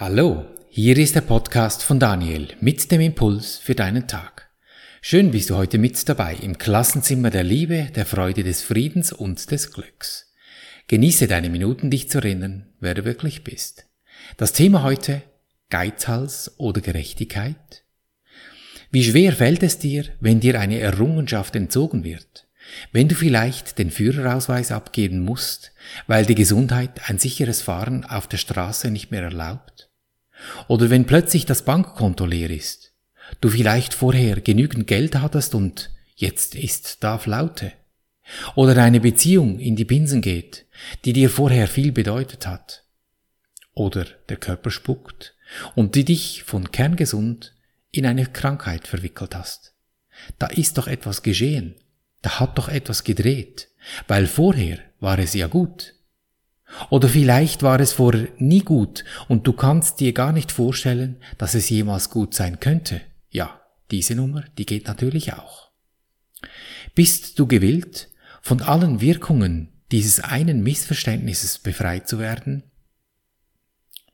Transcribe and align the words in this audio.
Hallo, 0.00 0.46
hier 0.68 0.96
ist 0.96 1.16
der 1.16 1.22
Podcast 1.22 1.82
von 1.82 1.98
Daniel 1.98 2.50
mit 2.60 2.92
dem 2.92 3.00
Impuls 3.00 3.58
für 3.58 3.74
deinen 3.74 4.06
Tag. 4.06 4.48
Schön 5.02 5.32
bist 5.32 5.50
du 5.50 5.56
heute 5.56 5.76
mit 5.78 6.08
dabei 6.08 6.36
im 6.36 6.56
Klassenzimmer 6.56 7.30
der 7.30 7.42
Liebe, 7.42 7.88
der 7.96 8.06
Freude, 8.06 8.44
des 8.44 8.62
Friedens 8.62 9.12
und 9.12 9.50
des 9.50 9.72
Glücks. 9.72 10.32
Genieße 10.86 11.26
deine 11.26 11.50
Minuten, 11.50 11.90
dich 11.90 12.08
zu 12.08 12.18
erinnern, 12.18 12.68
wer 12.78 12.94
du 12.94 13.04
wirklich 13.04 13.42
bist. 13.42 13.86
Das 14.36 14.52
Thema 14.52 14.84
heute 14.84 15.20
Geizhals 15.68 16.54
oder 16.58 16.80
Gerechtigkeit? 16.80 17.82
Wie 18.92 19.02
schwer 19.02 19.32
fällt 19.32 19.64
es 19.64 19.80
dir, 19.80 20.04
wenn 20.20 20.38
dir 20.38 20.60
eine 20.60 20.78
Errungenschaft 20.78 21.56
entzogen 21.56 22.04
wird? 22.04 22.46
Wenn 22.92 23.08
du 23.08 23.16
vielleicht 23.16 23.78
den 23.78 23.90
Führerausweis 23.90 24.70
abgeben 24.70 25.24
musst, 25.24 25.72
weil 26.06 26.24
die 26.24 26.36
Gesundheit 26.36 27.08
ein 27.10 27.18
sicheres 27.18 27.62
Fahren 27.62 28.04
auf 28.04 28.28
der 28.28 28.36
Straße 28.36 28.92
nicht 28.92 29.10
mehr 29.10 29.24
erlaubt? 29.24 29.87
Oder 30.66 30.90
wenn 30.90 31.06
plötzlich 31.06 31.46
das 31.46 31.62
Bankkonto 31.62 32.26
leer 32.26 32.50
ist, 32.50 32.92
du 33.40 33.50
vielleicht 33.50 33.94
vorher 33.94 34.40
genügend 34.40 34.86
Geld 34.86 35.16
hattest 35.16 35.54
und 35.54 35.90
jetzt 36.16 36.54
ist 36.54 37.02
da 37.04 37.18
Flaute. 37.18 37.72
Oder 38.54 38.82
eine 38.82 39.00
Beziehung 39.00 39.58
in 39.58 39.76
die 39.76 39.84
Binsen 39.84 40.20
geht, 40.20 40.66
die 41.04 41.12
dir 41.12 41.30
vorher 41.30 41.66
viel 41.66 41.92
bedeutet 41.92 42.46
hat. 42.46 42.84
Oder 43.72 44.04
der 44.28 44.36
Körper 44.36 44.70
spuckt 44.70 45.34
und 45.74 45.94
die 45.94 46.04
dich 46.04 46.42
von 46.44 46.70
kerngesund 46.70 47.54
in 47.90 48.06
eine 48.06 48.26
Krankheit 48.26 48.86
verwickelt 48.86 49.34
hast. 49.34 49.74
Da 50.38 50.48
ist 50.48 50.78
doch 50.78 50.88
etwas 50.88 51.22
geschehen, 51.22 51.76
da 52.22 52.40
hat 52.40 52.58
doch 52.58 52.68
etwas 52.68 53.04
gedreht, 53.04 53.68
weil 54.08 54.26
vorher 54.26 54.78
war 55.00 55.18
es 55.18 55.34
ja 55.34 55.46
gut. 55.46 55.94
Oder 56.90 57.08
vielleicht 57.08 57.62
war 57.62 57.80
es 57.80 57.92
vorher 57.92 58.28
nie 58.38 58.60
gut 58.60 59.04
und 59.28 59.46
du 59.46 59.52
kannst 59.52 60.00
dir 60.00 60.12
gar 60.12 60.32
nicht 60.32 60.52
vorstellen, 60.52 61.16
dass 61.38 61.54
es 61.54 61.70
jemals 61.70 62.10
gut 62.10 62.34
sein 62.34 62.60
könnte. 62.60 63.00
Ja, 63.30 63.60
diese 63.90 64.14
Nummer, 64.14 64.44
die 64.58 64.66
geht 64.66 64.86
natürlich 64.86 65.32
auch. 65.32 65.70
Bist 66.94 67.38
du 67.38 67.46
gewillt, 67.46 68.08
von 68.42 68.60
allen 68.60 69.00
Wirkungen 69.00 69.72
dieses 69.90 70.20
einen 70.20 70.62
Missverständnisses 70.62 71.58
befreit 71.58 72.08
zu 72.08 72.18
werden? 72.18 72.64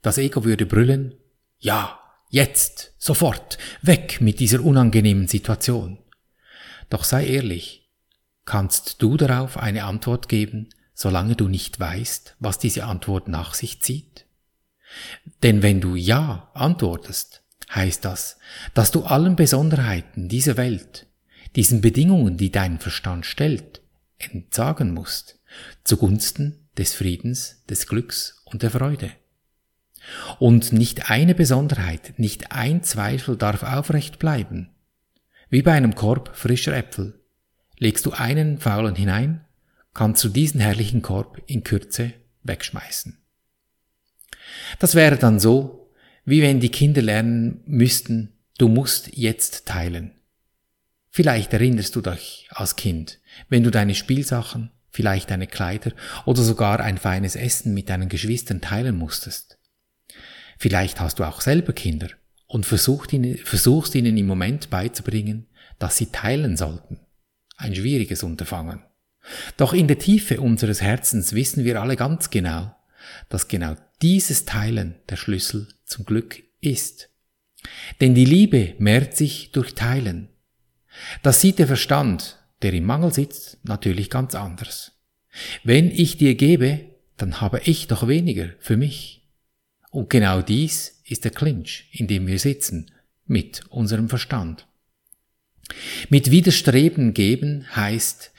Das 0.03 0.19
Ego 0.19 0.45
würde 0.45 0.67
brüllen, 0.67 1.15
ja, 1.59 1.98
jetzt, 2.31 2.95
sofort, 2.98 3.59
weg 3.83 4.21
mit 4.21 4.39
dieser 4.39 4.62
unangenehmen 4.62 5.28
Situation. 5.28 5.98
Doch 6.91 7.05
sei 7.05 7.27
ehrlich, 7.27 7.91
kannst 8.45 9.03
du 9.03 9.17
darauf 9.17 9.56
eine 9.56 9.84
Antwort 9.84 10.28
geben, 10.28 10.69
solange 10.95 11.37
du 11.37 11.48
nicht 11.48 11.78
weißt, 11.78 12.37
was 12.39 12.59
diese 12.59 12.84
Antwort 12.84 13.28
nach 13.28 13.55
sich 13.55 13.83
zieht? 13.83 14.27
Denn 15.42 15.62
wenn 15.62 15.81
du 15.81 15.97
Ja 15.97 16.50
antwortest, 16.55 17.42
heißt 17.75 18.05
das, 18.05 18.39
dass 18.73 18.91
du 18.91 19.05
allen 19.05 19.37
Besonderheiten 19.37 20.28
dieser 20.28 20.56
Welt, 20.56 21.06
diesen 21.56 21.81
Bedingungen, 21.81 22.37
die 22.37 22.50
dein 22.50 22.78
Verstand 22.78 23.27
stellt, 23.27 23.83
entsagen 24.19 24.95
musst, 24.95 25.41
zugunsten 25.83 26.69
des 26.77 26.95
Friedens, 26.95 27.65
des 27.69 27.87
Glücks 27.87 28.42
und 28.45 28.62
der 28.62 28.70
Freude. 28.70 29.11
Und 30.39 30.72
nicht 30.72 31.11
eine 31.11 31.34
Besonderheit, 31.34 32.19
nicht 32.19 32.53
ein 32.53 32.83
Zweifel 32.83 33.37
darf 33.37 33.62
aufrecht 33.62 34.19
bleiben. 34.19 34.70
Wie 35.48 35.62
bei 35.62 35.72
einem 35.72 35.95
Korb 35.95 36.31
frischer 36.34 36.77
Äpfel. 36.77 37.20
Legst 37.78 38.06
du 38.06 38.12
einen 38.12 38.59
faulen 38.59 38.95
hinein, 38.95 39.44
kannst 39.95 40.23
du 40.25 40.28
diesen 40.28 40.61
herrlichen 40.61 41.03
Korb 41.03 41.41
in 41.47 41.64
Kürze 41.64 42.12
wegschmeißen. 42.42 43.17
Das 44.78 44.95
wäre 44.95 45.17
dann 45.17 45.41
so, 45.41 45.91
wie 46.25 46.42
wenn 46.42 46.61
die 46.61 46.70
Kinder 46.70 47.03
lernen 47.03 47.62
müssten, 47.67 48.33
du 48.59 48.69
musst 48.69 49.17
jetzt 49.17 49.67
teilen. 49.67 50.12
Vielleicht 51.11 51.53
erinnerst 51.53 51.95
du 51.95 52.00
dich 52.00 52.48
als 52.50 52.77
Kind, 52.77 53.20
wenn 53.49 53.62
du 53.62 53.71
deine 53.71 53.94
Spielsachen, 53.94 54.71
vielleicht 54.91 55.31
deine 55.31 55.47
Kleider 55.47 55.93
oder 56.25 56.43
sogar 56.43 56.81
ein 56.81 56.99
feines 56.99 57.37
Essen 57.37 57.72
mit 57.75 57.88
deinen 57.88 58.09
Geschwistern 58.09 58.61
teilen 58.61 58.97
musstest. 58.97 59.59
Vielleicht 60.59 61.00
hast 61.00 61.19
du 61.19 61.25
auch 61.25 61.41
selber 61.41 61.72
Kinder 61.72 62.09
und 62.47 62.66
ihnen, 63.12 63.37
versuchst 63.38 63.94
ihnen 63.94 64.16
im 64.16 64.26
Moment 64.26 64.71
beizubringen, 64.71 65.47
dass 65.78 65.97
sie 65.97 66.06
teilen 66.06 66.56
sollten. 66.56 67.00
Ein 67.56 67.75
schwieriges 67.75 68.22
Unterfangen. 68.22 68.82
Doch 69.57 69.73
in 69.73 69.89
der 69.89 69.99
Tiefe 69.99 70.41
unseres 70.41 70.81
Herzens 70.81 71.33
wissen 71.33 71.65
wir 71.65 71.81
alle 71.81 71.97
ganz 71.97 72.31
genau, 72.31 72.75
dass 73.29 73.49
genau 73.49 73.77
dieses 74.03 74.45
Teilen 74.45 74.97
der 75.09 75.17
Schlüssel 75.17 75.69
zum 75.85 76.05
Glück 76.05 76.43
ist. 76.61 77.11
Denn 78.01 78.15
die 78.15 78.25
Liebe 78.25 78.75
mehrt 78.79 79.17
sich 79.17 79.53
durch 79.53 79.75
Teilen. 79.75 80.29
Das 81.23 81.41
sieht 81.41 81.59
der 81.59 81.67
Verstand, 81.67 82.39
der 82.62 82.73
im 82.73 82.85
Mangel 82.85 83.12
sitzt, 83.12 83.59
natürlich 83.65 84.11
ganz 84.11 84.35
anders. 84.35 84.93
Wenn 85.65 85.91
ich 85.91 86.17
dir 86.17 86.35
gebe, 86.35 86.81
dann 87.17 87.41
habe 87.41 87.61
ich 87.65 87.89
doch 87.89 88.06
weniger 88.06 88.51
für 88.59 88.77
mich. 88.77 89.27
Und 89.91 90.11
genau 90.11 90.43
dies 90.43 91.03
ist 91.06 91.25
der 91.25 91.31
Clinch, 91.31 91.89
in 91.93 92.06
dem 92.06 92.27
wir 92.27 92.39
sitzen, 92.39 92.91
mit 93.27 93.62
unserem 93.71 94.09
Verstand. 94.09 94.67
Mit 96.09 96.31
Widerstreben 96.31 97.15
geben 97.15 97.65
heißt, 97.75 98.33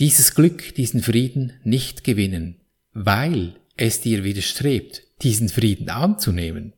dieses 0.00 0.34
Glück, 0.34 0.74
diesen 0.74 1.02
Frieden 1.02 1.52
nicht 1.62 2.04
gewinnen, 2.04 2.56
weil 2.94 3.56
es 3.76 4.00
dir 4.00 4.24
widerstrebt, 4.24 5.02
diesen 5.22 5.50
Frieden 5.50 5.90
anzunehmen. 5.90 6.72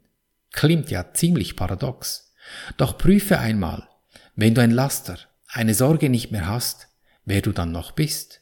Klingt 0.51 0.91
ja 0.91 1.15
ziemlich 1.15 1.55
paradox. 1.55 2.35
Doch 2.77 2.99
prüfe 2.99 3.39
einmal, 3.39 3.89
wenn 4.35 4.55
du 4.55 4.61
ein 4.61 4.73
Laster, 4.73 5.19
eine 5.47 5.75
Sorge 5.75 6.11
nicht 6.11 6.33
mehr 6.33 6.49
hast, 6.49 6.89
wer 7.25 7.43
du 7.43 7.53
dann 7.53 7.71
noch 7.71 7.93
bist. 7.93 8.41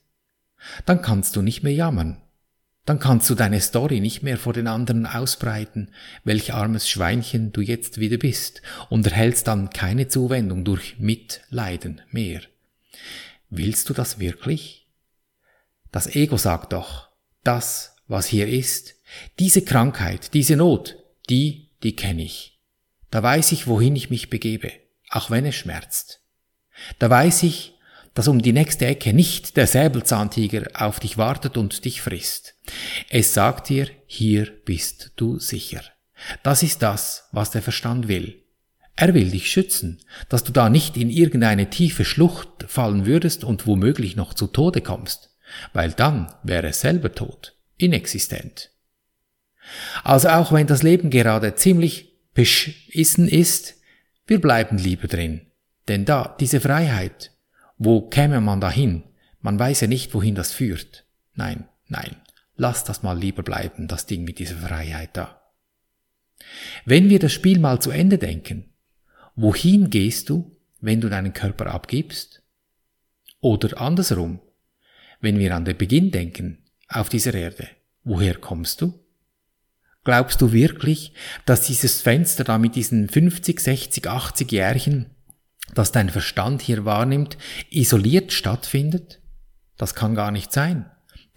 Dann 0.86 1.02
kannst 1.02 1.36
du 1.36 1.42
nicht 1.42 1.62
mehr 1.62 1.74
jammern. 1.74 2.22
Dann 2.86 2.98
kannst 2.98 3.28
du 3.28 3.34
deine 3.34 3.60
Story 3.60 4.00
nicht 4.00 4.22
mehr 4.22 4.38
vor 4.38 4.54
den 4.54 4.66
anderen 4.66 5.04
ausbreiten, 5.04 5.90
welch 6.24 6.54
armes 6.54 6.88
Schweinchen 6.88 7.52
du 7.52 7.60
jetzt 7.60 8.00
wieder 8.00 8.16
bist, 8.16 8.62
und 8.88 9.06
erhältst 9.06 9.46
dann 9.46 9.68
keine 9.68 10.08
Zuwendung 10.08 10.64
durch 10.64 10.98
Mitleiden 10.98 12.00
mehr. 12.10 12.40
Willst 13.50 13.88
du 13.88 13.94
das 13.94 14.18
wirklich? 14.18 14.88
Das 15.90 16.14
Ego 16.14 16.36
sagt 16.36 16.72
doch, 16.72 17.08
das, 17.42 17.96
was 18.06 18.26
hier 18.26 18.46
ist, 18.48 18.94
diese 19.38 19.62
Krankheit, 19.62 20.34
diese 20.34 20.56
Not, 20.56 20.96
die, 21.28 21.70
die 21.82 21.96
kenne 21.96 22.22
ich. 22.22 22.60
Da 23.10 23.22
weiß 23.22 23.50
ich, 23.52 23.66
wohin 23.66 23.96
ich 23.96 24.08
mich 24.08 24.30
begebe, 24.30 24.70
auch 25.08 25.30
wenn 25.30 25.44
es 25.46 25.56
schmerzt. 25.56 26.20
Da 27.00 27.10
weiß 27.10 27.42
ich, 27.42 27.74
dass 28.14 28.28
um 28.28 28.40
die 28.40 28.52
nächste 28.52 28.86
Ecke 28.86 29.12
nicht 29.12 29.56
der 29.56 29.66
Säbelzahntiger 29.66 30.68
auf 30.74 31.00
dich 31.00 31.18
wartet 31.18 31.56
und 31.56 31.84
dich 31.84 32.02
frisst. 32.02 32.54
Es 33.08 33.34
sagt 33.34 33.68
dir, 33.68 33.88
hier 34.06 34.50
bist 34.64 35.12
du 35.16 35.38
sicher. 35.38 35.82
Das 36.42 36.62
ist 36.62 36.82
das, 36.82 37.28
was 37.32 37.50
der 37.50 37.62
Verstand 37.62 38.08
will. 38.08 38.39
Er 39.00 39.14
will 39.14 39.30
dich 39.30 39.50
schützen, 39.50 39.98
dass 40.28 40.44
du 40.44 40.52
da 40.52 40.68
nicht 40.68 40.98
in 40.98 41.08
irgendeine 41.08 41.70
tiefe 41.70 42.04
Schlucht 42.04 42.66
fallen 42.68 43.06
würdest 43.06 43.44
und 43.44 43.66
womöglich 43.66 44.14
noch 44.14 44.34
zu 44.34 44.46
Tode 44.46 44.82
kommst, 44.82 45.34
weil 45.72 45.92
dann 45.92 46.30
wäre 46.42 46.68
es 46.68 46.82
selber 46.82 47.10
tot, 47.14 47.56
inexistent. 47.78 48.72
Also 50.04 50.28
auch 50.28 50.52
wenn 50.52 50.66
das 50.66 50.82
Leben 50.82 51.08
gerade 51.08 51.54
ziemlich 51.54 52.12
beschissen 52.34 53.26
ist, 53.26 53.76
wir 54.26 54.38
bleiben 54.38 54.76
lieber 54.76 55.08
drin. 55.08 55.46
Denn 55.88 56.04
da, 56.04 56.36
diese 56.38 56.60
Freiheit, 56.60 57.32
wo 57.78 58.02
käme 58.02 58.42
man 58.42 58.60
dahin? 58.60 59.04
Man 59.40 59.58
weiß 59.58 59.80
ja 59.80 59.86
nicht, 59.86 60.12
wohin 60.12 60.34
das 60.34 60.52
führt. 60.52 61.06
Nein, 61.32 61.64
nein, 61.88 62.16
lass 62.56 62.84
das 62.84 63.02
mal 63.02 63.18
lieber 63.18 63.42
bleiben, 63.42 63.88
das 63.88 64.04
Ding 64.04 64.24
mit 64.24 64.38
dieser 64.38 64.56
Freiheit 64.56 65.16
da. 65.16 65.40
Wenn 66.84 67.08
wir 67.08 67.18
das 67.18 67.32
Spiel 67.32 67.58
mal 67.58 67.80
zu 67.80 67.90
Ende 67.90 68.18
denken, 68.18 68.69
Wohin 69.42 69.88
gehst 69.88 70.28
du, 70.28 70.54
wenn 70.82 71.00
du 71.00 71.08
deinen 71.08 71.32
Körper 71.32 71.72
abgibst? 71.72 72.42
Oder 73.40 73.80
andersrum, 73.80 74.38
wenn 75.22 75.38
wir 75.38 75.56
an 75.56 75.64
den 75.64 75.78
Beginn 75.78 76.10
denken, 76.10 76.58
auf 76.88 77.08
dieser 77.08 77.32
Erde, 77.32 77.66
woher 78.04 78.34
kommst 78.34 78.82
du? 78.82 79.02
Glaubst 80.04 80.42
du 80.42 80.52
wirklich, 80.52 81.14
dass 81.46 81.66
dieses 81.66 82.02
Fenster 82.02 82.44
da 82.44 82.58
mit 82.58 82.76
diesen 82.76 83.08
50, 83.08 83.60
60, 83.60 84.06
80 84.08 84.52
Jährchen, 84.52 85.06
das 85.74 85.90
dein 85.90 86.10
Verstand 86.10 86.60
hier 86.60 86.84
wahrnimmt, 86.84 87.38
isoliert 87.70 88.32
stattfindet? 88.32 89.22
Das 89.78 89.94
kann 89.94 90.14
gar 90.14 90.32
nicht 90.32 90.52
sein. 90.52 90.84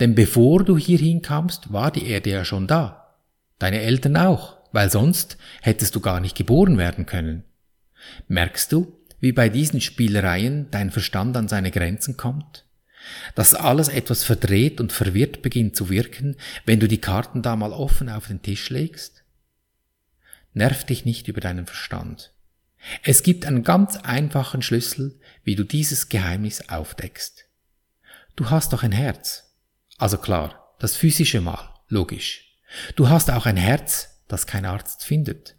Denn 0.01 0.13
bevor 0.13 0.65
du 0.65 0.77
hierhin 0.77 1.21
kamst, 1.21 1.71
war 1.71 1.89
die 1.89 2.05
Erde 2.07 2.31
ja 2.31 2.44
schon 2.44 2.67
da. 2.67 3.15
Deine 3.59 3.79
Eltern 3.79 4.17
auch, 4.17 4.57
weil 4.73 4.91
sonst 4.91 5.38
hättest 5.61 5.95
du 5.95 6.01
gar 6.01 6.19
nicht 6.19 6.35
geboren 6.35 6.77
werden 6.77 7.05
können. 7.05 7.45
Merkst 8.27 8.71
du, 8.71 9.00
wie 9.19 9.31
bei 9.31 9.50
diesen 9.50 9.81
Spielereien 9.81 10.69
dein 10.71 10.91
Verstand 10.91 11.38
an 11.38 11.47
seine 11.47 11.71
Grenzen 11.71 12.17
kommt? 12.17 12.65
Dass 13.35 13.53
alles 13.53 13.89
etwas 13.89 14.23
verdreht 14.23 14.79
und 14.79 14.94
verwirrt 14.94 15.41
beginnt 15.41 15.75
zu 15.75 15.89
wirken, 15.89 16.38
wenn 16.65 16.79
du 16.79 16.88
die 16.88 17.01
Karten 17.01 17.41
da 17.41 17.55
mal 17.55 17.71
offen 17.71 18.09
auf 18.09 18.27
den 18.27 18.41
Tisch 18.41 18.69
legst? 18.69 19.23
nerv 20.53 20.83
dich 20.85 21.05
nicht 21.05 21.27
über 21.27 21.41
deinen 21.41 21.65
Verstand. 21.65 22.31
Es 23.01 23.23
gibt 23.23 23.45
einen 23.45 23.63
ganz 23.63 23.97
einfachen 23.97 24.61
Schlüssel, 24.61 25.19
wie 25.44 25.55
du 25.55 25.63
dieses 25.63 26.09
Geheimnis 26.09 26.69
aufdeckst. 26.69 27.45
Du 28.35 28.50
hast 28.50 28.73
doch 28.73 28.83
ein 28.83 28.91
Herz. 28.91 29.55
Also 29.97 30.17
klar, 30.17 30.75
das 30.79 30.95
physische 30.95 31.41
Mal, 31.41 31.73
logisch. 31.88 32.57
Du 32.95 33.09
hast 33.09 33.29
auch 33.31 33.45
ein 33.45 33.57
Herz, 33.57 34.21
das 34.27 34.47
kein 34.47 34.65
Arzt 34.65 35.05
findet. 35.05 35.55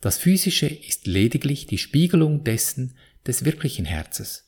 Das 0.00 0.16
physische 0.18 0.66
ist 0.66 1.06
lediglich 1.06 1.66
die 1.66 1.78
Spiegelung 1.78 2.44
dessen 2.44 2.94
des 3.26 3.44
wirklichen 3.44 3.84
Herzes. 3.84 4.46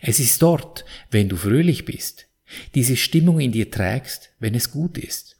Es 0.00 0.20
ist 0.20 0.42
dort, 0.42 0.84
wenn 1.10 1.28
du 1.28 1.36
fröhlich 1.36 1.84
bist, 1.84 2.26
diese 2.74 2.96
Stimmung 2.96 3.40
in 3.40 3.52
dir 3.52 3.70
trägst, 3.70 4.30
wenn 4.38 4.54
es 4.54 4.70
gut 4.70 4.98
ist. 4.98 5.36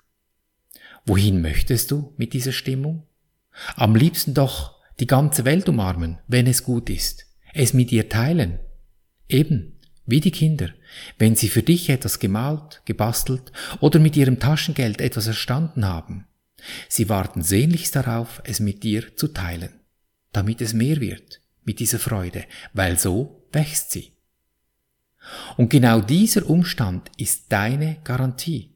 Wohin 1.04 1.40
möchtest 1.40 1.90
du 1.90 2.12
mit 2.16 2.32
dieser 2.32 2.52
Stimmung? 2.52 3.06
Am 3.76 3.94
liebsten 3.94 4.34
doch 4.34 4.74
die 4.98 5.06
ganze 5.06 5.44
Welt 5.44 5.68
umarmen, 5.68 6.18
wenn 6.26 6.46
es 6.46 6.64
gut 6.64 6.90
ist, 6.90 7.26
es 7.54 7.74
mit 7.74 7.92
ihr 7.92 8.08
teilen. 8.08 8.58
Eben, 9.28 9.78
wie 10.06 10.20
die 10.20 10.30
Kinder, 10.30 10.70
wenn 11.18 11.36
sie 11.36 11.48
für 11.48 11.62
dich 11.62 11.88
etwas 11.90 12.18
gemalt, 12.18 12.82
gebastelt 12.84 13.52
oder 13.80 13.98
mit 13.98 14.16
ihrem 14.16 14.40
Taschengeld 14.40 15.00
etwas 15.00 15.26
erstanden 15.26 15.84
haben. 15.84 16.26
Sie 16.88 17.08
warten 17.08 17.42
sehnlichst 17.42 17.96
darauf, 17.96 18.40
es 18.44 18.60
mit 18.60 18.82
dir 18.82 19.16
zu 19.16 19.28
teilen, 19.28 19.80
damit 20.32 20.60
es 20.60 20.72
mehr 20.72 21.00
wird, 21.00 21.40
mit 21.64 21.80
dieser 21.80 21.98
Freude, 21.98 22.44
weil 22.72 22.98
so 22.98 23.46
wächst 23.52 23.90
sie. 23.90 24.12
Und 25.56 25.70
genau 25.70 26.00
dieser 26.00 26.48
Umstand 26.48 27.10
ist 27.16 27.46
deine 27.50 27.98
Garantie. 28.04 28.70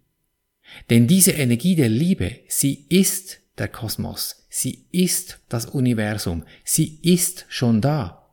Denn 0.89 1.07
diese 1.07 1.33
Energie 1.33 1.75
der 1.75 1.89
Liebe, 1.89 2.41
sie 2.49 2.87
ist 2.89 3.41
der 3.59 3.69
Kosmos, 3.69 4.47
sie 4.49 4.87
ist 4.91 5.41
das 5.49 5.67
Universum, 5.67 6.45
sie 6.65 6.99
ist 7.03 7.47
schon 7.49 7.81
da. 7.81 8.29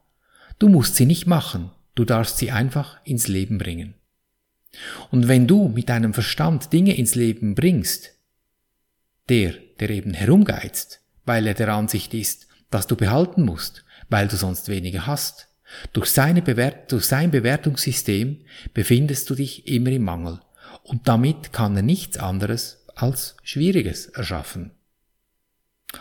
Du 0.59 0.69
musst 0.69 0.95
sie 0.95 1.05
nicht 1.05 1.27
machen, 1.27 1.71
du 1.95 2.05
darfst 2.05 2.37
sie 2.37 2.51
einfach 2.51 2.99
ins 3.03 3.27
Leben 3.27 3.57
bringen. 3.57 3.95
Und 5.11 5.27
wenn 5.27 5.47
du 5.47 5.67
mit 5.67 5.89
deinem 5.89 6.13
Verstand 6.13 6.71
Dinge 6.73 6.95
ins 6.95 7.15
Leben 7.15 7.55
bringst, 7.55 8.13
der, 9.29 9.53
der 9.79 9.89
eben 9.89 10.13
herumgeizt, 10.13 11.01
weil 11.25 11.47
er 11.47 11.53
der 11.53 11.69
Ansicht 11.69 12.13
ist, 12.13 12.47
dass 12.69 12.87
du 12.87 12.95
behalten 12.95 13.43
musst, 13.43 13.83
weil 14.09 14.27
du 14.27 14.35
sonst 14.35 14.69
weniger 14.69 15.07
hast, 15.07 15.47
durch, 15.93 16.09
seine 16.09 16.41
Bewert 16.41 16.91
durch 16.91 17.05
sein 17.05 17.29
Bewertungssystem 17.29 18.45
befindest 18.73 19.29
du 19.29 19.35
dich 19.35 19.67
immer 19.67 19.91
im 19.91 20.03
Mangel 20.03 20.39
und 20.83 21.07
damit 21.07 21.51
kann 21.51 21.75
er 21.75 21.83
nichts 21.83 22.17
anderes 22.17 22.85
als 22.95 23.35
Schwieriges 23.43 24.07
erschaffen. 24.07 24.71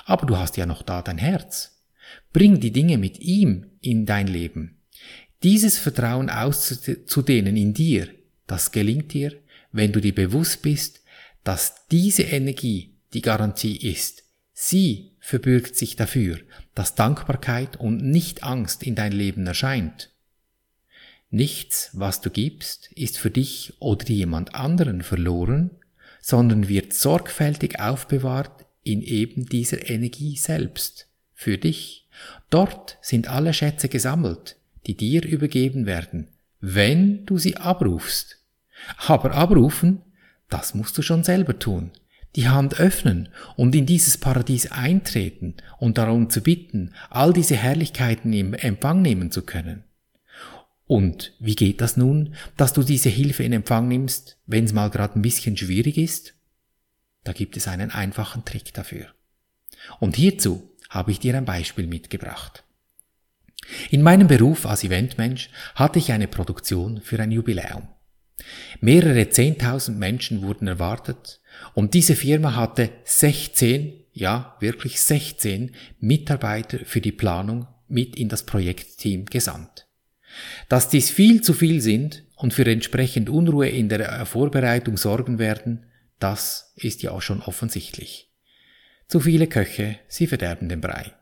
Aber 0.04 0.26
du 0.26 0.36
hast 0.36 0.56
ja 0.56 0.66
noch 0.66 0.82
da 0.82 1.02
dein 1.02 1.18
Herz. 1.18 1.82
Bring 2.32 2.60
die 2.60 2.70
Dinge 2.70 2.98
mit 2.98 3.18
ihm 3.18 3.72
in 3.80 4.06
dein 4.06 4.28
Leben. 4.28 4.78
Dieses 5.42 5.78
Vertrauen 5.78 6.30
auszudehnen 6.30 7.56
in 7.56 7.74
dir, 7.74 8.08
das 8.46 8.72
gelingt 8.72 9.12
dir, 9.12 9.32
wenn 9.72 9.92
du 9.92 10.00
dir 10.00 10.14
bewusst 10.14 10.62
bist, 10.62 11.02
dass 11.44 11.86
diese 11.88 12.22
Energie 12.22 12.95
die 13.14 13.22
Garantie 13.22 13.76
ist. 13.76 14.24
Sie 14.52 15.12
verbürgt 15.20 15.76
sich 15.76 15.96
dafür, 15.96 16.38
dass 16.74 16.94
Dankbarkeit 16.94 17.76
und 17.76 18.02
nicht 18.02 18.42
Angst 18.42 18.82
in 18.82 18.94
dein 18.94 19.12
Leben 19.12 19.46
erscheint. 19.46 20.10
Nichts, 21.30 21.90
was 21.92 22.20
du 22.20 22.30
gibst, 22.30 22.90
ist 22.92 23.18
für 23.18 23.30
dich 23.30 23.74
oder 23.80 24.06
jemand 24.08 24.54
anderen 24.54 25.02
verloren, 25.02 25.70
sondern 26.20 26.68
wird 26.68 26.94
sorgfältig 26.94 27.80
aufbewahrt 27.80 28.64
in 28.82 29.02
eben 29.02 29.46
dieser 29.46 29.90
Energie 29.90 30.36
selbst, 30.36 31.08
für 31.34 31.58
dich. 31.58 32.08
Dort 32.48 32.98
sind 33.02 33.28
alle 33.28 33.52
Schätze 33.52 33.88
gesammelt, 33.88 34.56
die 34.86 34.96
dir 34.96 35.24
übergeben 35.24 35.86
werden, 35.86 36.28
wenn 36.60 37.26
du 37.26 37.38
sie 37.38 37.56
abrufst. 37.56 38.38
Aber 38.96 39.32
abrufen, 39.32 40.02
das 40.48 40.74
musst 40.74 40.96
du 40.96 41.02
schon 41.02 41.24
selber 41.24 41.58
tun. 41.58 41.90
Die 42.36 42.48
Hand 42.48 42.78
öffnen 42.78 43.30
und 43.56 43.74
in 43.74 43.86
dieses 43.86 44.18
Paradies 44.18 44.70
eintreten 44.70 45.54
und 45.78 45.96
darum 45.96 46.28
zu 46.28 46.42
bitten, 46.42 46.94
all 47.08 47.32
diese 47.32 47.56
Herrlichkeiten 47.56 48.32
im 48.32 48.52
Empfang 48.52 49.00
nehmen 49.00 49.30
zu 49.30 49.42
können. 49.42 49.84
Und 50.86 51.34
wie 51.40 51.56
geht 51.56 51.80
das 51.80 51.96
nun, 51.96 52.34
dass 52.56 52.72
du 52.72 52.82
diese 52.82 53.08
Hilfe 53.08 53.42
in 53.42 53.52
Empfang 53.52 53.88
nimmst, 53.88 54.38
wenn 54.46 54.64
es 54.64 54.72
mal 54.72 54.90
gerade 54.90 55.18
ein 55.18 55.22
bisschen 55.22 55.56
schwierig 55.56 55.96
ist? 55.96 56.34
Da 57.24 57.32
gibt 57.32 57.56
es 57.56 57.66
einen 57.66 57.90
einfachen 57.90 58.44
Trick 58.44 58.72
dafür. 58.74 59.06
Und 59.98 60.14
hierzu 60.14 60.70
habe 60.90 61.10
ich 61.10 61.18
dir 61.18 61.36
ein 61.36 61.44
Beispiel 61.44 61.86
mitgebracht. 61.86 62.62
In 63.90 64.02
meinem 64.02 64.28
Beruf 64.28 64.66
als 64.66 64.84
Eventmensch 64.84 65.50
hatte 65.74 65.98
ich 65.98 66.12
eine 66.12 66.28
Produktion 66.28 67.00
für 67.00 67.18
ein 67.18 67.32
Jubiläum. 67.32 67.88
Mehrere 68.80 69.28
Zehntausend 69.30 69.98
Menschen 69.98 70.42
wurden 70.42 70.68
erwartet 70.68 71.40
und 71.74 71.94
diese 71.94 72.16
Firma 72.16 72.54
hatte 72.54 72.90
16, 73.04 73.92
ja 74.12 74.56
wirklich 74.60 75.00
16 75.00 75.74
Mitarbeiter 76.00 76.78
für 76.84 77.00
die 77.00 77.12
Planung 77.12 77.66
mit 77.88 78.16
in 78.16 78.28
das 78.28 78.44
Projektteam 78.44 79.26
gesandt. 79.26 79.86
Dass 80.68 80.88
dies 80.88 81.10
viel 81.10 81.42
zu 81.42 81.54
viel 81.54 81.80
sind 81.80 82.24
und 82.36 82.52
für 82.52 82.66
entsprechend 82.66 83.28
Unruhe 83.28 83.68
in 83.68 83.88
der 83.88 84.26
Vorbereitung 84.26 84.96
sorgen 84.96 85.38
werden, 85.38 85.86
das 86.18 86.72
ist 86.76 87.02
ja 87.02 87.10
auch 87.10 87.22
schon 87.22 87.42
offensichtlich. 87.42 88.30
Zu 89.08 89.20
viele 89.20 89.46
Köche, 89.46 89.98
sie 90.08 90.26
verderben 90.26 90.68
den 90.68 90.80
Brei. 90.80 91.12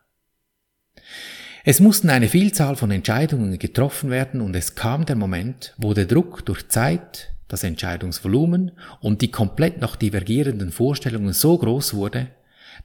Es 1.64 1.80
mussten 1.80 2.10
eine 2.10 2.28
Vielzahl 2.28 2.76
von 2.76 2.90
Entscheidungen 2.90 3.58
getroffen 3.58 4.10
werden 4.10 4.40
und 4.40 4.54
es 4.54 4.74
kam 4.74 5.06
der 5.06 5.16
Moment, 5.16 5.74
wo 5.78 5.94
der 5.94 6.06
Druck 6.06 6.44
durch 6.44 6.68
Zeit, 6.68 7.33
das 7.48 7.62
Entscheidungsvolumen 7.62 8.72
und 9.00 9.22
die 9.22 9.30
komplett 9.30 9.80
noch 9.80 9.96
divergierenden 9.96 10.72
Vorstellungen 10.72 11.32
so 11.32 11.56
groß 11.58 11.94
wurde, 11.94 12.30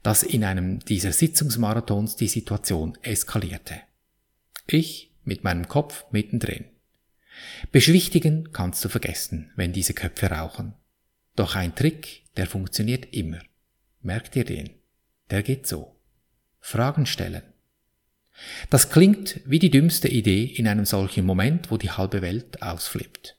dass 0.04 0.24
in 0.24 0.44
einem 0.44 0.80
dieser 0.80 1.12
Sitzungsmarathons 1.12 2.16
die 2.16 2.28
Situation 2.28 2.98
eskalierte. 3.02 3.76
Ich 4.68 5.12
mit 5.24 5.44
meinem 5.44 5.68
Kopf 5.68 6.06
mittendrin. 6.12 6.66
Beschwichtigen 7.72 8.52
kannst 8.52 8.84
du 8.84 8.90
vergessen, 8.90 9.52
wenn 9.56 9.74
diese 9.74 9.94
Köpfe 9.94 10.28
rauchen. 10.28 10.74
Doch 11.36 11.56
ein 11.56 11.76
Trick, 11.76 12.24
der 12.38 12.48
funktioniert 12.48 13.14
immer. 13.14 13.40
Merkt 14.02 14.36
ihr 14.36 14.46
den? 14.46 14.72
Der 15.30 15.44
geht 15.44 15.68
so. 15.68 15.96
Fragen 16.60 17.06
stellen. 17.06 17.44
Das 18.70 18.90
klingt 18.90 19.42
wie 19.46 19.60
die 19.60 19.70
dümmste 19.70 20.08
Idee 20.08 20.46
in 20.46 20.68
einem 20.68 20.86
solchen 20.86 21.26
Moment, 21.26 21.72
wo 21.72 21.78
die 21.78 21.92
halbe 21.92 22.22
Welt 22.22 22.62
ausflippt. 22.62 23.39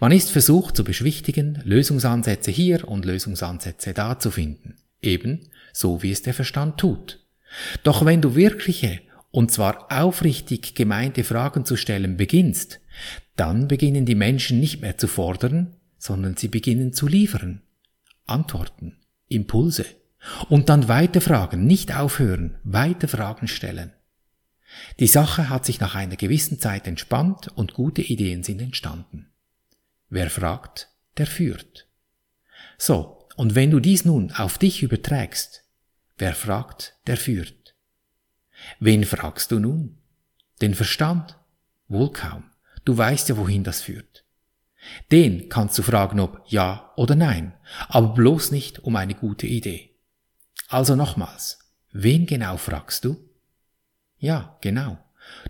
Man 0.00 0.12
ist 0.12 0.30
versucht 0.30 0.76
zu 0.76 0.84
beschwichtigen, 0.84 1.60
Lösungsansätze 1.64 2.50
hier 2.50 2.88
und 2.88 3.04
Lösungsansätze 3.04 3.94
da 3.94 4.18
zu 4.18 4.30
finden. 4.30 4.76
Eben 5.00 5.48
so 5.72 6.02
wie 6.02 6.12
es 6.12 6.22
der 6.22 6.34
Verstand 6.34 6.78
tut. 6.78 7.20
Doch 7.82 8.04
wenn 8.04 8.20
du 8.20 8.34
wirkliche 8.34 9.00
und 9.30 9.50
zwar 9.50 9.90
aufrichtig 9.90 10.74
gemeinte 10.74 11.24
Fragen 11.24 11.64
zu 11.64 11.76
stellen 11.76 12.16
beginnst, 12.16 12.80
dann 13.34 13.66
beginnen 13.66 14.04
die 14.04 14.14
Menschen 14.14 14.60
nicht 14.60 14.82
mehr 14.82 14.98
zu 14.98 15.08
fordern, 15.08 15.74
sondern 15.98 16.36
sie 16.36 16.48
beginnen 16.48 16.92
zu 16.92 17.06
liefern. 17.06 17.62
Antworten, 18.26 18.98
Impulse. 19.28 19.86
Und 20.48 20.68
dann 20.68 20.86
weiter 20.86 21.20
fragen, 21.20 21.66
nicht 21.66 21.96
aufhören, 21.96 22.58
weiter 22.62 23.08
Fragen 23.08 23.48
stellen. 23.48 23.92
Die 25.00 25.06
Sache 25.06 25.48
hat 25.48 25.64
sich 25.64 25.80
nach 25.80 25.94
einer 25.94 26.16
gewissen 26.16 26.60
Zeit 26.60 26.86
entspannt 26.86 27.48
und 27.56 27.74
gute 27.74 28.02
Ideen 28.02 28.42
sind 28.42 28.60
entstanden. 28.60 29.31
Wer 30.14 30.28
fragt, 30.28 30.90
der 31.16 31.26
führt. 31.26 31.88
So, 32.76 33.26
und 33.34 33.54
wenn 33.54 33.70
du 33.70 33.80
dies 33.80 34.04
nun 34.04 34.30
auf 34.32 34.58
dich 34.58 34.82
überträgst, 34.82 35.64
wer 36.18 36.34
fragt, 36.34 36.98
der 37.06 37.16
führt. 37.16 37.74
Wen 38.78 39.06
fragst 39.06 39.50
du 39.52 39.58
nun? 39.58 39.96
Den 40.60 40.74
Verstand? 40.74 41.38
Wohl 41.88 42.12
kaum. 42.12 42.44
Du 42.84 42.94
weißt 42.94 43.30
ja, 43.30 43.38
wohin 43.38 43.64
das 43.64 43.80
führt. 43.80 44.26
Den 45.10 45.48
kannst 45.48 45.78
du 45.78 45.82
fragen, 45.82 46.20
ob 46.20 46.42
ja 46.46 46.92
oder 46.96 47.14
nein, 47.14 47.54
aber 47.88 48.08
bloß 48.08 48.50
nicht 48.50 48.80
um 48.80 48.96
eine 48.96 49.14
gute 49.14 49.46
Idee. 49.46 49.94
Also 50.68 50.94
nochmals, 50.94 51.58
wen 51.90 52.26
genau 52.26 52.58
fragst 52.58 53.06
du? 53.06 53.16
Ja, 54.18 54.58
genau. 54.60 54.98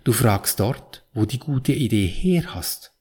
Du 0.05 0.13
fragst 0.13 0.61
dort, 0.61 1.03
wo 1.11 1.25
die 1.25 1.39
gute 1.39 1.73
Idee 1.73 2.07
her 2.07 2.55
hast. 2.55 2.92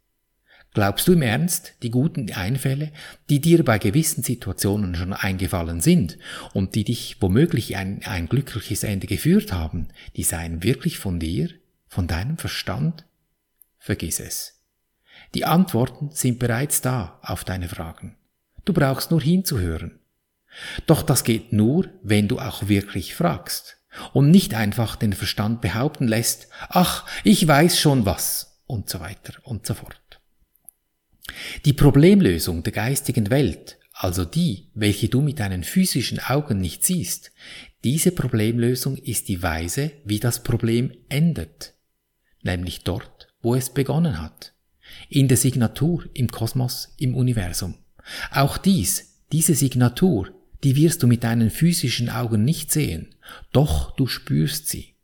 Glaubst 0.74 1.06
du 1.06 1.12
im 1.12 1.20
Ernst, 1.20 1.74
die 1.82 1.90
guten 1.90 2.32
Einfälle, 2.32 2.92
die 3.28 3.40
dir 3.40 3.62
bei 3.62 3.78
gewissen 3.78 4.22
Situationen 4.22 4.94
schon 4.94 5.12
eingefallen 5.12 5.82
sind 5.82 6.18
und 6.54 6.74
die 6.74 6.84
dich 6.84 7.18
womöglich 7.20 7.76
ein, 7.76 8.02
ein 8.04 8.26
glückliches 8.26 8.82
Ende 8.82 9.06
geführt 9.06 9.52
haben, 9.52 9.88
die 10.16 10.22
seien 10.22 10.62
wirklich 10.62 10.98
von 10.98 11.20
dir, 11.20 11.50
von 11.88 12.06
deinem 12.06 12.38
Verstand? 12.38 13.04
Vergiss 13.78 14.18
es. 14.18 14.62
Die 15.34 15.44
Antworten 15.44 16.10
sind 16.12 16.38
bereits 16.38 16.80
da 16.80 17.18
auf 17.22 17.44
deine 17.44 17.68
Fragen. 17.68 18.16
Du 18.64 18.72
brauchst 18.72 19.10
nur 19.10 19.20
hinzuhören. 19.20 19.98
Doch 20.86 21.02
das 21.02 21.24
geht 21.24 21.52
nur, 21.52 21.88
wenn 22.02 22.28
du 22.28 22.38
auch 22.38 22.68
wirklich 22.68 23.14
fragst. 23.14 23.78
und 24.14 24.30
nicht 24.30 24.54
einfach 24.54 24.96
den 24.96 25.12
Verstand 25.12 25.60
behaupten 25.60 26.08
lässt, 26.08 26.48
ach, 26.70 27.06
ich 27.24 27.46
weiß 27.46 27.78
schon 27.78 28.06
was 28.06 28.58
und 28.66 28.88
so 28.88 29.00
weiter 29.00 29.34
und 29.42 29.66
so 29.66 29.74
fort. 29.74 30.01
Die 31.64 31.72
Problemlösung 31.72 32.62
der 32.62 32.72
geistigen 32.72 33.30
Welt, 33.30 33.78
also 33.92 34.24
die, 34.24 34.70
welche 34.74 35.08
du 35.08 35.20
mit 35.20 35.38
deinen 35.38 35.64
physischen 35.64 36.18
Augen 36.18 36.58
nicht 36.58 36.84
siehst, 36.84 37.32
diese 37.84 38.12
Problemlösung 38.12 38.96
ist 38.96 39.28
die 39.28 39.42
Weise, 39.42 39.92
wie 40.04 40.20
das 40.20 40.42
Problem 40.42 40.92
endet, 41.08 41.74
nämlich 42.42 42.84
dort, 42.84 43.28
wo 43.42 43.54
es 43.54 43.70
begonnen 43.70 44.20
hat, 44.20 44.54
in 45.08 45.28
der 45.28 45.36
Signatur, 45.36 46.08
im 46.14 46.28
Kosmos, 46.30 46.94
im 46.98 47.14
Universum. 47.14 47.76
Auch 48.30 48.58
dies, 48.58 49.20
diese 49.32 49.54
Signatur, 49.54 50.32
die 50.62 50.76
wirst 50.76 51.02
du 51.02 51.06
mit 51.06 51.24
deinen 51.24 51.50
physischen 51.50 52.08
Augen 52.08 52.44
nicht 52.44 52.70
sehen, 52.70 53.14
doch 53.52 53.94
du 53.96 54.06
spürst 54.06 54.68
sie. 54.68 54.94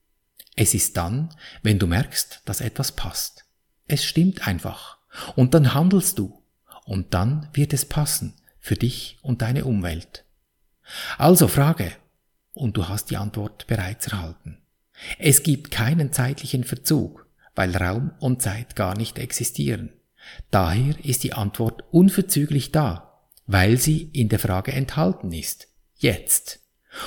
Es 0.55 0.75
ist 0.75 0.97
dann, 0.97 1.31
wenn 1.63 1.79
du 1.79 1.87
merkst, 1.87 2.43
dass 2.45 2.61
etwas 2.61 2.93
passt. 2.93 3.45
Es 3.87 4.05
stimmt 4.05 4.47
einfach. 4.47 4.98
Und 5.37 5.55
dann 5.55 5.75
handelst 5.75 6.19
du. 6.19 6.43
Und 6.85 7.15
dann 7.15 7.49
wird 7.53 7.73
es 7.73 7.85
passen 7.85 8.35
für 8.61 8.77
dich 8.77 9.19
und 9.23 9.43
deine 9.43 9.65
Umwelt. 9.65 10.25
Also 11.17 11.49
Frage. 11.49 11.93
Und 12.53 12.77
du 12.77 12.89
hast 12.89 13.11
die 13.11 13.17
Antwort 13.17 13.67
bereits 13.67 14.09
erhalten. 14.09 14.59
Es 15.19 15.43
gibt 15.43 15.71
keinen 15.71 16.13
zeitlichen 16.13 16.65
Verzug, 16.65 17.27
weil 17.55 17.77
Raum 17.77 18.13
und 18.19 18.43
Zeit 18.43 18.75
gar 18.75 18.97
nicht 18.97 19.19
existieren. 19.19 19.93
Daher 20.51 20.95
ist 21.05 21.25
die 21.25 21.33
Antwort 21.33 21.85
unverzüglich 21.91 22.73
da, 22.73 23.21
weil 23.47 23.79
sie 23.79 24.11
in 24.13 24.29
der 24.29 24.39
Frage 24.39 24.73
enthalten 24.73 25.33
ist. 25.33 25.69
Jetzt. 25.97 26.61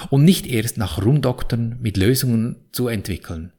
Und 0.10 0.24
nicht 0.24 0.46
erst 0.46 0.78
nach 0.78 1.04
Rumdoktern 1.04 1.78
mit 1.82 1.98
Lösungen 1.98 2.66
zu 2.72 2.88
entwickeln. 2.88 3.52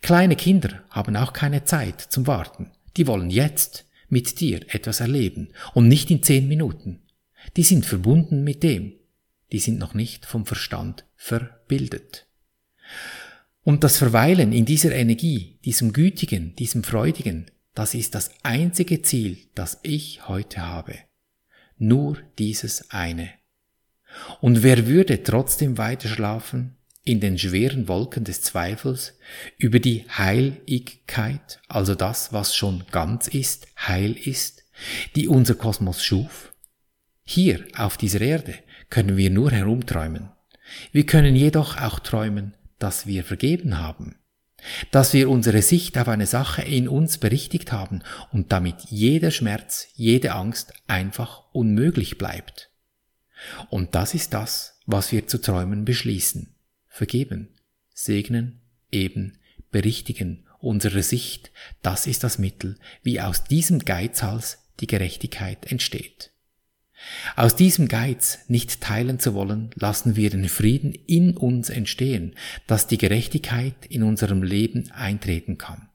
Kleine 0.00 0.36
Kinder 0.36 0.82
haben 0.90 1.16
auch 1.16 1.32
keine 1.32 1.64
Zeit 1.64 2.00
zum 2.00 2.26
Warten. 2.26 2.70
Die 2.96 3.06
wollen 3.06 3.30
jetzt 3.30 3.86
mit 4.08 4.40
dir 4.40 4.62
etwas 4.74 5.00
erleben 5.00 5.48
und 5.74 5.88
nicht 5.88 6.10
in 6.10 6.22
zehn 6.22 6.48
Minuten. 6.48 7.02
Die 7.56 7.62
sind 7.62 7.86
verbunden 7.86 8.44
mit 8.44 8.62
dem. 8.62 8.94
Die 9.52 9.60
sind 9.60 9.78
noch 9.78 9.94
nicht 9.94 10.26
vom 10.26 10.46
Verstand 10.46 11.04
verbildet. 11.16 12.26
Und 13.62 13.84
das 13.84 13.98
Verweilen 13.98 14.52
in 14.52 14.64
dieser 14.64 14.92
Energie, 14.92 15.58
diesem 15.64 15.92
Gütigen, 15.92 16.54
diesem 16.56 16.82
Freudigen, 16.82 17.50
das 17.74 17.94
ist 17.94 18.14
das 18.14 18.30
einzige 18.42 19.02
Ziel, 19.02 19.38
das 19.54 19.78
ich 19.82 20.28
heute 20.28 20.66
habe. 20.66 20.94
Nur 21.78 22.18
dieses 22.38 22.90
eine. 22.90 23.30
Und 24.40 24.62
wer 24.62 24.86
würde 24.86 25.22
trotzdem 25.22 25.78
weiter 25.78 26.08
schlafen, 26.08 26.76
in 27.10 27.18
den 27.18 27.36
schweren 27.38 27.88
Wolken 27.88 28.22
des 28.22 28.40
Zweifels 28.40 29.18
über 29.58 29.80
die 29.80 30.04
Heiligkeit, 30.08 31.60
also 31.66 31.96
das, 31.96 32.32
was 32.32 32.54
schon 32.54 32.84
ganz 32.92 33.26
ist, 33.26 33.66
heil 33.76 34.12
ist, 34.12 34.62
die 35.16 35.26
unser 35.26 35.56
Kosmos 35.56 36.04
schuf? 36.04 36.54
Hier 37.24 37.64
auf 37.76 37.96
dieser 37.96 38.20
Erde 38.20 38.54
können 38.90 39.16
wir 39.16 39.30
nur 39.30 39.50
herumträumen. 39.50 40.30
Wir 40.92 41.04
können 41.04 41.34
jedoch 41.34 41.80
auch 41.80 41.98
träumen, 41.98 42.54
dass 42.78 43.08
wir 43.08 43.24
vergeben 43.24 43.78
haben, 43.78 44.14
dass 44.92 45.12
wir 45.12 45.28
unsere 45.28 45.62
Sicht 45.62 45.98
auf 45.98 46.06
eine 46.06 46.28
Sache 46.28 46.62
in 46.62 46.88
uns 46.88 47.18
berichtigt 47.18 47.72
haben 47.72 48.02
und 48.30 48.52
damit 48.52 48.82
jeder 48.88 49.32
Schmerz, 49.32 49.88
jede 49.94 50.30
Angst 50.32 50.74
einfach 50.86 51.42
unmöglich 51.50 52.18
bleibt. 52.18 52.70
Und 53.68 53.96
das 53.96 54.14
ist 54.14 54.32
das, 54.32 54.78
was 54.86 55.10
wir 55.10 55.26
zu 55.26 55.40
träumen 55.40 55.84
beschließen 55.84 56.54
vergeben, 56.90 57.48
segnen, 57.94 58.60
eben, 58.92 59.38
berichtigen, 59.70 60.46
unsere 60.58 61.02
Sicht, 61.02 61.50
das 61.80 62.06
ist 62.06 62.22
das 62.24 62.38
Mittel, 62.38 62.76
wie 63.02 63.20
aus 63.20 63.44
diesem 63.44 63.78
Geizhals 63.78 64.58
die 64.80 64.86
Gerechtigkeit 64.86 65.70
entsteht. 65.70 66.32
Aus 67.34 67.56
diesem 67.56 67.88
Geiz, 67.88 68.40
nicht 68.48 68.82
teilen 68.82 69.18
zu 69.18 69.32
wollen, 69.32 69.70
lassen 69.74 70.16
wir 70.16 70.28
den 70.28 70.48
Frieden 70.48 70.92
in 70.92 71.34
uns 71.36 71.70
entstehen, 71.70 72.34
dass 72.66 72.88
die 72.88 72.98
Gerechtigkeit 72.98 73.86
in 73.88 74.02
unserem 74.02 74.42
Leben 74.42 74.90
eintreten 74.90 75.56
kann. 75.56 75.88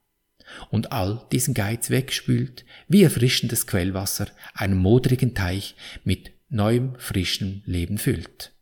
Und 0.72 0.92
all 0.92 1.26
diesen 1.32 1.54
Geiz 1.54 1.90
wegspült, 1.90 2.66
wie 2.88 3.04
erfrischendes 3.04 3.68
Quellwasser 3.68 4.28
einen 4.54 4.78
modrigen 4.78 5.36
Teich 5.36 5.76
mit 6.04 6.32
neuem, 6.50 6.96
frischem 6.98 7.62
Leben 7.66 7.98
füllt. 7.98 8.55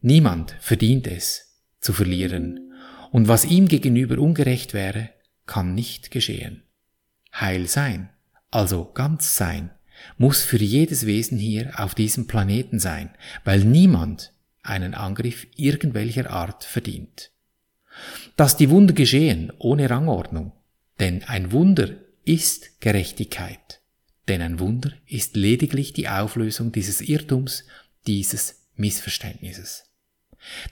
Niemand 0.00 0.56
verdient 0.60 1.06
es 1.06 1.60
zu 1.80 1.92
verlieren, 1.92 2.72
und 3.12 3.28
was 3.28 3.44
ihm 3.44 3.68
gegenüber 3.68 4.18
ungerecht 4.18 4.74
wäre, 4.74 5.10
kann 5.46 5.74
nicht 5.74 6.10
geschehen. 6.10 6.62
Heil 7.32 7.66
sein, 7.66 8.10
also 8.50 8.90
ganz 8.92 9.36
sein, 9.36 9.70
muss 10.18 10.42
für 10.42 10.58
jedes 10.58 11.06
Wesen 11.06 11.38
hier 11.38 11.72
auf 11.78 11.94
diesem 11.94 12.26
Planeten 12.26 12.78
sein, 12.78 13.10
weil 13.44 13.60
niemand 13.60 14.32
einen 14.62 14.94
Angriff 14.94 15.46
irgendwelcher 15.56 16.30
Art 16.30 16.64
verdient. 16.64 17.30
Dass 18.36 18.56
die 18.56 18.68
Wunder 18.70 18.92
geschehen 18.92 19.52
ohne 19.58 19.88
Rangordnung, 19.88 20.52
denn 21.00 21.22
ein 21.24 21.52
Wunder 21.52 21.90
ist 22.24 22.80
Gerechtigkeit, 22.80 23.80
denn 24.28 24.42
ein 24.42 24.58
Wunder 24.58 24.92
ist 25.06 25.36
lediglich 25.36 25.92
die 25.92 26.08
Auflösung 26.08 26.72
dieses 26.72 27.00
Irrtums, 27.00 27.64
dieses 28.06 28.55
Missverständnisses. 28.76 29.84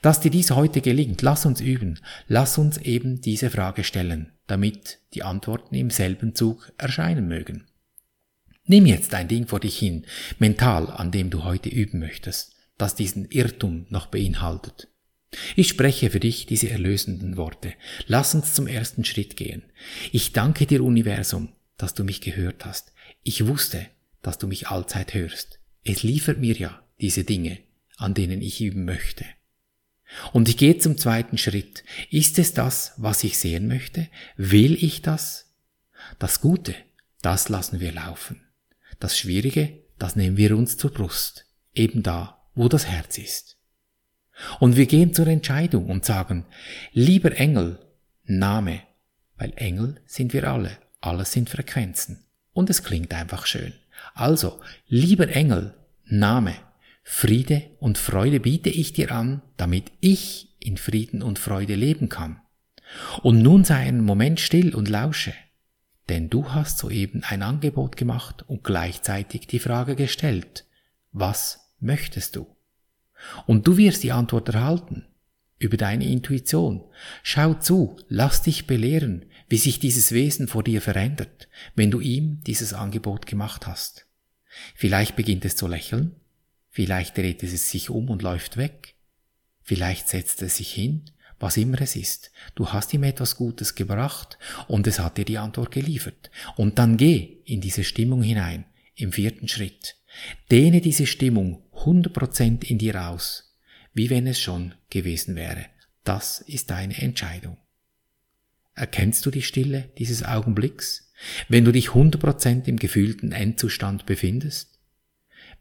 Dass 0.03 0.21
dir 0.21 0.31
dies 0.31 0.51
heute 0.51 0.81
gelingt, 0.81 1.23
lass 1.23 1.47
uns 1.47 1.61
üben, 1.61 1.99
lass 2.29 2.59
uns 2.59 2.79
eben 2.79 3.21
diese 3.21 3.51
Frage 3.51 3.85
stellen, 3.85 4.33
damit 4.47 5.01
die 5.15 5.23
Antworten 5.23 5.75
im 5.75 5.91
selben 5.91 6.35
Zug 6.35 6.73
erscheinen 6.79 7.27
mögen. 7.27 7.67
Nimm 8.67 8.87
jetzt 8.87 9.13
ein 9.15 9.29
Ding 9.29 9.47
vor 9.47 9.61
dich 9.61 9.79
hin, 9.79 10.07
mental, 10.39 10.91
an 10.91 11.11
dem 11.11 11.31
du 11.31 11.45
heute 11.45 11.69
üben 11.69 11.99
möchtest, 11.99 12.55
das 12.79 12.95
diesen 12.95 13.27
Irrtum 13.27 13.87
noch 13.91 14.07
beinhaltet. 14.07 14.89
Ich 15.57 15.69
spreche 15.69 16.11
für 16.11 16.21
dich 16.21 16.47
diese 16.47 16.71
erlösenden 16.71 17.37
Worte. 17.37 17.75
Lass 18.07 18.35
uns 18.35 18.55
zum 18.55 18.67
ersten 18.67 19.05
Schritt 19.05 19.37
gehen. 19.37 19.63
Ich 20.13 20.33
danke 20.33 20.67
dir, 20.67 20.83
Universum, 20.83 21.53
dass 21.77 21.95
du 21.95 22.05
mich 22.05 22.21
gehört 22.21 22.65
hast. 22.65 22.93
Ich 23.23 23.47
wusste, 23.47 23.87
dass 24.23 24.39
du 24.39 24.47
mich 24.47 24.69
allzeit 24.69 25.13
hörst. 25.13 25.59
Es 25.83 26.03
liefert 26.03 26.39
mir 26.39 26.55
ja 26.55 26.83
diese 27.01 27.25
Dinge, 27.25 27.59
an 27.97 28.15
denen 28.15 28.41
ich 28.41 28.61
üben 28.61 28.85
möchte. 28.85 29.25
Und 30.33 30.49
ich 30.49 30.57
gehe 30.57 30.79
zum 30.79 30.97
zweiten 30.97 31.39
Schritt. 31.39 31.85
Ist 32.11 32.39
es 32.39 32.55
das, 32.55 32.95
was 32.97 33.25
ich 33.25 33.39
sehen 33.39 33.67
möchte? 33.67 34.09
Will 34.37 34.75
ich 34.83 35.03
das? 35.03 35.53
Das 36.19 36.41
Gute, 36.41 36.75
das 37.23 37.49
lassen 37.49 37.81
wir 37.81 37.93
laufen. 37.93 38.43
Das 39.01 39.19
Schwierige, 39.19 39.79
das 39.99 40.17
nehmen 40.17 40.37
wir 40.37 40.57
uns 40.57 40.77
zur 40.77 40.93
Brust, 40.93 41.47
eben 41.75 42.03
da, 42.03 42.43
wo 42.55 42.69
das 42.69 42.87
Herz 42.87 43.19
ist. 43.19 43.57
Und 44.61 44.77
wir 44.77 44.87
gehen 44.87 45.15
zur 45.15 45.27
Entscheidung 45.27 45.89
und 45.89 46.05
sagen, 46.05 46.45
lieber 46.93 47.37
Engel, 47.37 47.79
Name, 48.25 48.83
weil 49.37 49.53
Engel 49.57 50.01
sind 50.07 50.33
wir 50.33 50.51
alle, 50.51 50.79
alles 51.01 51.33
sind 51.33 51.51
Frequenzen. 51.51 52.25
Und 52.53 52.71
es 52.71 52.83
klingt 52.83 53.13
einfach 53.15 53.47
schön. 53.47 53.75
Also, 54.15 54.61
lieber 54.87 55.29
Engel, 55.29 55.75
Name, 56.05 56.55
Friede 57.07 57.71
und 57.79 57.99
Freude 57.99 58.41
biete 58.41 58.71
ich 58.71 58.95
dir 58.95 59.13
an, 59.13 59.43
damit 59.59 59.93
ich 60.01 60.57
in 60.59 60.79
Frieden 60.79 61.23
und 61.23 61.39
Freude 61.39 61.75
leben 61.75 62.09
kann. 62.09 62.41
Und 63.23 63.43
nun 63.43 63.63
sei 63.63 63.77
einen 63.77 64.05
Moment 64.05 64.41
still 64.41 64.75
und 64.75 64.89
lausche, 64.89 65.35
denn 66.09 66.31
du 66.31 66.51
hast 66.53 66.79
soeben 66.79 67.23
ein 67.23 67.43
Angebot 67.43 67.97
gemacht 67.97 68.45
und 68.49 68.65
gleichzeitig 68.65 69.47
die 69.47 69.59
Frage 69.59 69.97
gestellt, 69.97 70.65
was 71.13 71.73
möchtest 71.79 72.37
du? 72.37 72.47
Und 73.47 73.67
du 73.67 73.77
wirst 73.77 74.03
die 74.03 74.13
Antwort 74.13 74.49
erhalten 74.49 75.07
über 75.59 75.77
deine 75.77 76.07
Intuition. 76.07 76.85
Schau 77.23 77.55
zu, 77.55 77.97
lass 78.09 78.43
dich 78.43 78.67
belehren, 78.67 79.27
wie 79.49 79.57
sich 79.57 79.79
dieses 79.79 80.13
Wesen 80.13 80.49
vor 80.49 80.65
dir 80.65 80.81
verändert, 80.81 81.49
wenn 81.75 81.91
du 81.91 82.01
ihm 82.01 82.43
dieses 82.45 82.73
Angebot 82.73 83.27
gemacht 83.27 83.67
hast. 83.67 84.07
Vielleicht 84.75 85.17
beginnt 85.17 85.45
es 85.45 85.57
zu 85.57 85.67
lächeln, 85.67 86.17
Vielleicht 86.75 87.17
dreht 87.17 87.45
es 87.45 87.71
sich 87.71 87.89
um 87.89 88.11
und 88.11 88.23
läuft 88.23 88.57
weg. 88.57 88.97
Vielleicht 89.63 90.09
setzt 90.09 90.43
es 90.43 90.57
sich 90.57 90.73
hin, 90.73 91.05
was 91.39 91.57
immer 91.57 91.81
es 91.81 91.95
ist. 91.95 92.33
Du 92.57 92.73
hast 92.73 92.93
ihm 92.93 93.05
etwas 93.05 93.37
Gutes 93.37 93.77
gebracht 93.77 94.39
und 94.67 94.89
es 94.89 94.99
hat 94.99 95.17
dir 95.17 95.25
die 95.25 95.39
Antwort 95.39 95.71
geliefert. 95.71 96.33
Und 96.57 96.81
dann 96.81 96.97
geh 96.97 97.39
in 97.45 97.61
diese 97.61 97.85
Stimmung 97.85 98.25
hinein, 98.25 98.65
im 98.97 99.13
vierten 99.13 99.47
Schritt. 99.47 99.99
Dehne 100.51 100.81
diese 100.81 101.07
Stimmung 101.07 101.63
100% 101.75 102.65
in 102.65 102.79
dir 102.79 103.09
aus, 103.09 103.57
wie 103.93 104.11
wenn 104.11 104.27
es 104.27 104.41
schon 104.41 104.75
gewesen 104.91 105.37
wäre. 105.37 105.67
Das 106.03 106.41
ist 106.41 106.71
deine 106.71 107.01
Entscheidung. 107.01 107.57
Erkennst 108.75 109.25
du 109.25 109.31
die 109.31 109.43
Stille 109.43 109.93
dieses 109.97 110.25
Augenblicks, 110.25 111.13
wenn 111.49 111.65
du 111.65 111.71
dich 111.71 111.91
100% 111.91 112.67
im 112.67 112.81
gefühlten 112.81 113.31
Endzustand 113.31 114.07
befindest? 114.07 114.74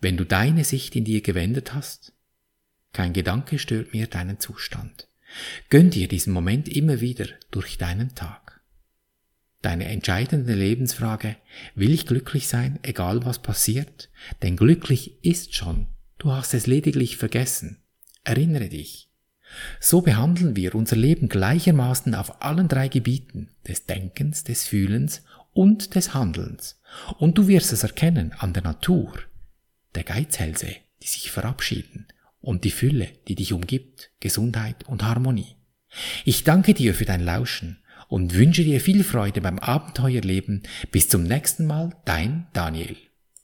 Wenn 0.03 0.17
du 0.17 0.25
deine 0.25 0.63
Sicht 0.63 0.95
in 0.95 1.05
dir 1.05 1.22
gewendet 1.22 1.74
hast? 1.74 2.13
Kein 2.91 3.13
Gedanke 3.13 3.57
stört 3.57 3.93
mir 3.93 4.07
deinen 4.07 4.39
Zustand. 4.39 5.07
Gönn 5.69 5.89
dir 5.89 6.07
diesen 6.07 6.33
Moment 6.33 6.67
immer 6.69 7.01
wieder 7.01 7.25
durch 7.50 7.77
deinen 7.77 8.13
Tag. 8.13 8.62
Deine 9.62 9.86
entscheidende 9.86 10.53
Lebensfrage, 10.53 11.38
will 11.74 11.93
ich 11.93 12.05
glücklich 12.05 12.48
sein, 12.48 12.79
egal 12.83 13.25
was 13.25 13.39
passiert? 13.39 14.10
Denn 14.41 14.57
glücklich 14.57 15.24
ist 15.24 15.55
schon, 15.55 15.88
du 16.19 16.31
hast 16.33 16.53
es 16.53 16.67
lediglich 16.67 17.17
vergessen. 17.17 17.77
Erinnere 18.25 18.67
dich. 18.67 19.10
So 19.79 20.01
behandeln 20.01 20.55
wir 20.55 20.75
unser 20.75 20.98
Leben 20.98 21.29
gleichermaßen 21.29 22.13
auf 22.13 22.41
allen 22.41 22.67
drei 22.67 22.89
Gebieten 22.89 23.50
des 23.67 23.86
Denkens, 23.86 24.43
des 24.43 24.65
Fühlens 24.65 25.24
und 25.53 25.95
des 25.95 26.13
Handelns. 26.13 26.81
Und 27.17 27.38
du 27.38 27.48
wirst 27.48 27.72
es 27.72 27.83
erkennen 27.83 28.33
an 28.33 28.53
der 28.53 28.63
Natur, 28.63 29.13
der 29.95 30.03
Geizhälse, 30.03 30.75
die 31.01 31.07
sich 31.07 31.31
verabschieden, 31.31 32.07
und 32.41 32.65
die 32.65 32.71
Fülle, 32.71 33.09
die 33.27 33.35
dich 33.35 33.53
umgibt, 33.53 34.12
Gesundheit 34.19 34.83
und 34.88 35.03
Harmonie. 35.03 35.55
Ich 36.25 36.43
danke 36.43 36.73
dir 36.73 36.93
für 36.93 37.05
dein 37.05 37.23
Lauschen 37.23 37.83
und 38.09 38.33
wünsche 38.33 38.63
dir 38.63 38.81
viel 38.81 39.03
Freude 39.03 39.41
beim 39.41 39.59
Abenteuerleben. 39.59 40.63
Bis 40.91 41.09
zum 41.09 41.23
nächsten 41.23 41.65
Mal, 41.65 41.95
dein 42.05 42.47
Daniel. 42.53 42.97